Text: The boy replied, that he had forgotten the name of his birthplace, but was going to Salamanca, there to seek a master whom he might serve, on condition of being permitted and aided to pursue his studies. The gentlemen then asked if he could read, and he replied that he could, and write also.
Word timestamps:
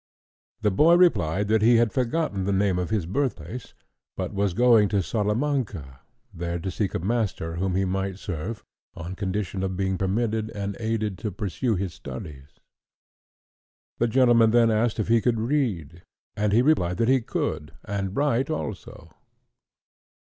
The 0.61 0.71
boy 0.71 0.95
replied, 0.95 1.47
that 1.49 1.61
he 1.61 1.75
had 1.75 1.93
forgotten 1.93 2.45
the 2.45 2.51
name 2.51 2.79
of 2.79 2.89
his 2.89 3.05
birthplace, 3.05 3.75
but 4.17 4.33
was 4.33 4.55
going 4.55 4.89
to 4.89 5.03
Salamanca, 5.03 5.99
there 6.33 6.57
to 6.57 6.71
seek 6.71 6.95
a 6.95 6.99
master 6.99 7.57
whom 7.57 7.75
he 7.75 7.85
might 7.85 8.17
serve, 8.17 8.63
on 8.95 9.13
condition 9.13 9.61
of 9.61 9.77
being 9.77 9.99
permitted 9.99 10.49
and 10.55 10.75
aided 10.79 11.19
to 11.19 11.31
pursue 11.31 11.75
his 11.75 11.93
studies. 11.93 12.49
The 13.99 14.07
gentlemen 14.07 14.49
then 14.49 14.71
asked 14.71 14.99
if 14.99 15.07
he 15.07 15.21
could 15.21 15.39
read, 15.39 16.01
and 16.35 16.51
he 16.51 16.63
replied 16.63 16.97
that 16.97 17.07
he 17.07 17.21
could, 17.21 17.71
and 17.85 18.17
write 18.17 18.49
also. 18.49 19.13